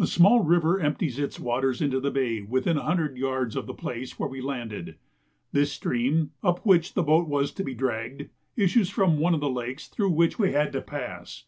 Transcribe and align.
A 0.00 0.06
small 0.08 0.40
river 0.42 0.80
empties 0.80 1.16
its 1.20 1.38
waters 1.38 1.80
into 1.80 2.00
the 2.00 2.10
Bay 2.10 2.40
within 2.42 2.76
a 2.76 2.82
hundred 2.82 3.16
yards 3.16 3.54
of 3.54 3.68
the 3.68 3.72
place 3.72 4.18
where 4.18 4.28
we 4.28 4.40
landed: 4.40 4.96
this 5.52 5.70
stream, 5.70 6.32
up 6.42 6.66
which 6.66 6.94
the 6.94 7.04
boat 7.04 7.28
was 7.28 7.52
to 7.52 7.62
be 7.62 7.74
dragged, 7.76 8.30
issues 8.56 8.90
from 8.90 9.20
one 9.20 9.32
of 9.32 9.38
the 9.38 9.48
lakes 9.48 9.86
through 9.86 10.10
which 10.10 10.40
we 10.40 10.50
had 10.50 10.72
to 10.72 10.82
pass. 10.82 11.44